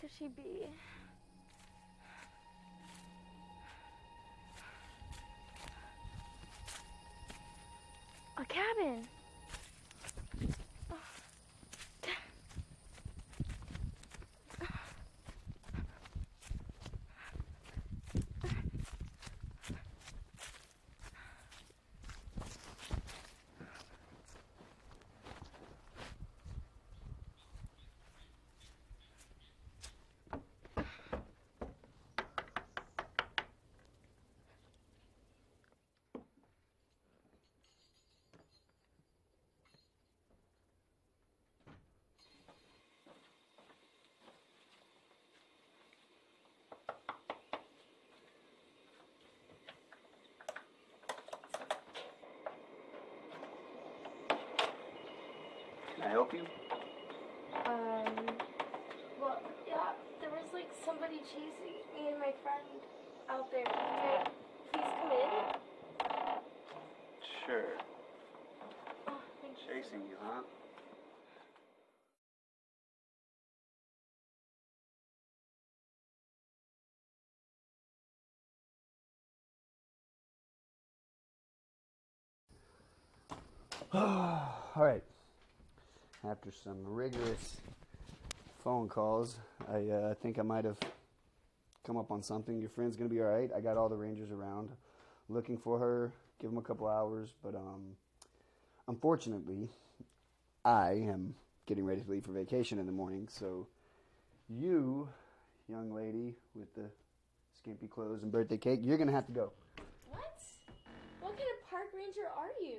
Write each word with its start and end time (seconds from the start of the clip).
could 0.00 0.10
she 0.10 0.28
be? 0.28 0.70
Can 56.00 56.08
I 56.08 56.12
help 56.12 56.32
you? 56.32 56.46
Um, 57.66 58.16
well, 59.20 59.42
yeah, 59.68 59.92
there 60.22 60.30
was 60.30 60.46
like 60.54 60.70
somebody 60.82 61.18
chasing 61.18 61.76
me 61.94 62.08
and 62.08 62.18
my 62.18 62.32
friend 62.42 62.80
out 63.28 63.50
there. 63.50 63.64
Can 63.64 63.74
I 63.74 64.24
please 64.72 64.92
come 65.02 65.12
in? 65.12 65.60
Sure. 67.44 67.76
Oh. 69.08 69.20
Chasing 69.68 70.00
you, 70.08 70.16
huh? 70.22 70.40
All 84.76 84.82
right. 84.82 85.04
After 86.28 86.50
some 86.52 86.76
rigorous 86.84 87.56
phone 88.62 88.88
calls, 88.88 89.38
I 89.72 89.88
uh, 89.88 90.14
think 90.14 90.38
I 90.38 90.42
might 90.42 90.66
have 90.66 90.76
come 91.86 91.96
up 91.96 92.10
on 92.10 92.22
something. 92.22 92.60
Your 92.60 92.68
friend's 92.68 92.94
gonna 92.94 93.08
be 93.08 93.20
all 93.20 93.28
right. 93.28 93.50
I 93.56 93.60
got 93.60 93.78
all 93.78 93.88
the 93.88 93.96
rangers 93.96 94.30
around, 94.30 94.68
looking 95.30 95.56
for 95.56 95.78
her. 95.78 96.12
Give 96.38 96.50
them 96.50 96.58
a 96.58 96.62
couple 96.62 96.86
hours, 96.88 97.32
but 97.42 97.54
um, 97.54 97.96
unfortunately, 98.86 99.70
I 100.64 100.92
am 100.92 101.34
getting 101.66 101.84
ready 101.86 102.02
to 102.02 102.10
leave 102.10 102.24
for 102.24 102.32
vacation 102.32 102.78
in 102.78 102.84
the 102.84 102.92
morning. 102.92 103.26
So, 103.30 103.66
you, 104.48 105.08
young 105.68 105.90
lady 105.90 106.34
with 106.54 106.74
the 106.74 106.90
skimpy 107.58 107.86
clothes 107.88 108.22
and 108.22 108.30
birthday 108.30 108.58
cake, 108.58 108.80
you're 108.82 108.98
gonna 108.98 109.12
have 109.12 109.26
to 109.26 109.32
go. 109.32 109.52
What? 110.10 110.38
What 111.20 111.36
kind 111.36 111.48
of 111.48 111.70
park 111.70 111.86
ranger 111.94 112.28
are 112.36 112.52
you? 112.60 112.76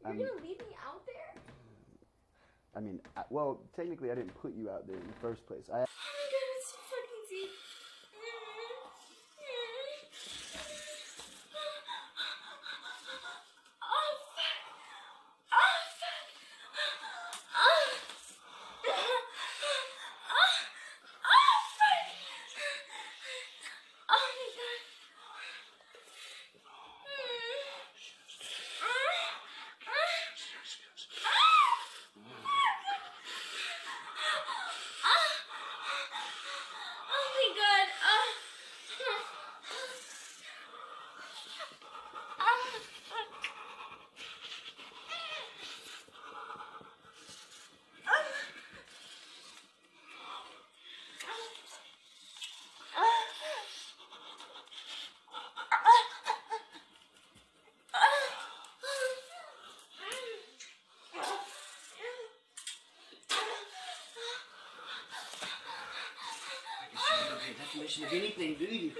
You're 0.00 0.08
I'm- 0.08 0.18
gonna 0.18 0.42
leave 0.42 0.58
me 0.58 0.76
out 0.86 1.00
there? 1.06 1.41
I 2.74 2.80
mean, 2.80 3.00
well, 3.28 3.60
technically, 3.76 4.10
I 4.10 4.14
didn't 4.14 4.34
put 4.40 4.54
you 4.54 4.70
out 4.70 4.86
there 4.86 4.96
in 4.96 5.06
the 5.06 5.12
first 5.20 5.46
place. 5.46 5.68
I 5.72 5.80
Oh 5.80 5.84
my 5.84 5.84
god, 5.84 5.86
it's 6.56 6.70
so 6.70 6.78
fucking 6.88 7.28
deep. 7.28 7.50
Oh 13.82 14.12
fuck. 14.32 14.56
Oh 15.52 15.76
fuck. 16.00 16.26
Oh. 17.52 17.60
Oh. 17.60 17.92
Oh 21.28 21.60
fuck. 21.76 22.08
Oh 24.08 24.26
my 24.32 24.48
god. 24.56 24.80
Oh 37.12 37.26
my 37.34 37.48
god. 37.56 37.88
Oh. 38.04 38.28
You 66.92 66.98
don't 67.28 67.40
pay 67.40 67.41
definition 67.52 68.04
of 68.04 68.12
anything, 68.12 68.54
do 68.58 68.64
you? 68.64 68.90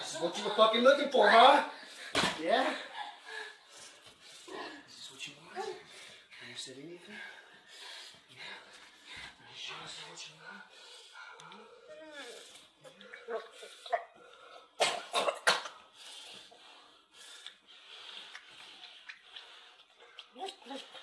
This 0.00 0.14
is 0.14 0.20
what 0.20 0.38
you 0.38 0.44
were 0.44 0.50
fucking 0.50 0.82
looking 0.82 1.08
for, 1.08 1.28
huh? 1.28 1.64
Yeah? 2.40 2.74
This 4.86 4.98
is 4.98 5.10
what 5.10 5.26
you 5.26 5.32
want? 5.44 5.56
Have 5.56 5.66
you 6.48 6.56
said 6.56 6.74
anything? 6.76 7.18
Yeah. 8.30 8.36
Are 9.40 9.50
you 9.50 9.56
sure 9.56 9.76
this 9.82 9.94
is 9.98 10.04
what 10.08 10.20
you 10.28 10.34
want? 10.38 10.62
Huh? 11.40 11.58
Yeah. 20.68 21.01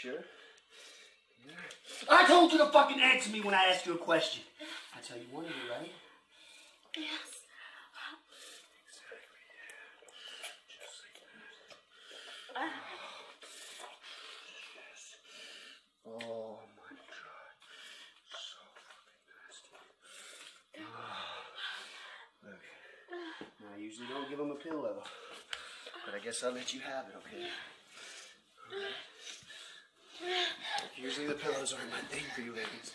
Sure? 0.00 0.24
Yeah. 1.46 1.52
I 2.10 2.26
told 2.26 2.52
you 2.52 2.58
to 2.58 2.66
fucking 2.66 3.00
answer 3.00 3.30
me 3.30 3.42
when 3.42 3.54
I 3.54 3.64
asked 3.64 3.84
you 3.86 3.94
a 3.94 3.98
question. 3.98 4.42
That's 4.94 5.08
how 5.08 5.16
you 5.16 5.26
wanted 5.30 5.50
it, 5.50 5.70
right? 5.70 5.92
Yes. 6.96 7.40
Oh 16.06 16.58
my 16.76 16.96
god. 16.96 17.54
So 18.32 18.58
fucking 18.80 19.20
nasty. 19.28 19.76
Ah. 20.80 21.28
Look. 22.42 22.62
Now, 23.60 23.68
I 23.76 23.78
usually 23.78 24.08
don't 24.08 24.28
give 24.30 24.38
them 24.38 24.50
a 24.50 24.54
pillow. 24.54 25.02
But 26.06 26.14
I 26.14 26.18
guess 26.24 26.42
I'll 26.42 26.52
let 26.52 26.72
you 26.72 26.80
have 26.80 27.04
it, 27.08 27.14
okay? 27.18 27.44
Alright. 28.72 29.09
Usually 30.96 31.26
the 31.26 31.34
pillows 31.34 31.72
aren't 31.72 31.90
my 31.90 32.00
thing 32.10 32.24
for 32.34 32.40
you 32.42 32.52
ladies. 32.52 32.92